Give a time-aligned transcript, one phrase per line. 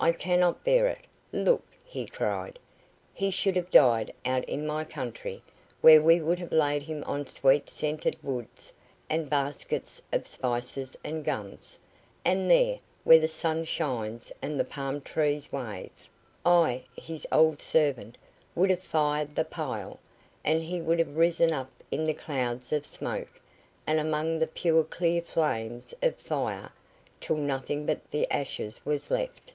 [0.00, 0.98] I cannot bear it.
[1.32, 2.58] Look!" he cried,
[3.14, 5.42] "he should have died out in my country,
[5.80, 8.74] where we would have laid him on sweet scented woods,
[9.08, 11.78] and baskets of spices and gums,
[12.22, 16.10] and there, where the sun shines and the palm trees wave,
[16.44, 18.18] I, his old servant,
[18.54, 20.00] would have fired the pile,
[20.44, 23.40] and he would have risen up in the clouds of smoke,
[23.86, 26.72] and among the pure clear flames of fire,
[27.20, 29.54] till nothing but the ashes was left.